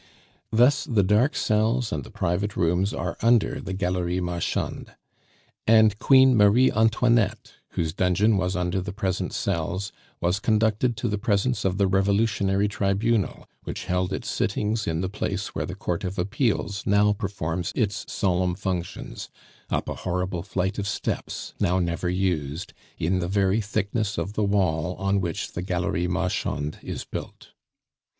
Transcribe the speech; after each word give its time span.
Thus 0.51 0.83
the 0.85 1.03
dark 1.03 1.35
cells 1.35 1.91
and 1.93 2.03
the 2.03 2.09
private 2.09 2.57
rooms 2.57 2.91
are 2.91 3.17
under 3.21 3.61
the 3.61 3.71
Galerie 3.73 4.19
Marchande. 4.19 4.95
And 5.67 5.99
Queen 5.99 6.35
Marie 6.35 6.71
Antoinette, 6.71 7.53
whose 7.73 7.93
dungeon 7.93 8.35
was 8.35 8.55
under 8.55 8.81
the 8.81 8.93
present 8.93 9.31
cells, 9.31 9.91
was 10.19 10.39
conducted 10.39 10.97
to 10.97 11.07
the 11.07 11.19
presence 11.19 11.63
of 11.65 11.77
the 11.77 11.85
Revolutionary 11.85 12.67
Tribunal, 12.67 13.47
which 13.63 13.83
held 13.85 14.11
its 14.11 14.27
sittings 14.27 14.87
in 14.87 15.01
the 15.01 15.07
place 15.07 15.53
where 15.53 15.67
the 15.67 15.75
Court 15.75 16.03
of 16.03 16.17
Appeals 16.17 16.81
now 16.87 17.13
performs 17.13 17.71
its 17.75 18.03
solemn 18.11 18.55
functions, 18.55 19.29
up 19.69 19.87
a 19.87 19.93
horrible 20.01 20.41
flight 20.41 20.79
of 20.79 20.87
steps, 20.87 21.53
now 21.59 21.77
never 21.77 22.09
used, 22.09 22.73
in 22.97 23.19
the 23.19 23.27
very 23.27 23.61
thickness 23.61 24.17
of 24.17 24.33
the 24.33 24.43
wall 24.43 24.95
on 24.95 25.21
which 25.21 25.51
the 25.51 25.61
Galerie 25.61 26.07
Marchande 26.07 26.79
is 26.81 27.03
built. 27.05 27.49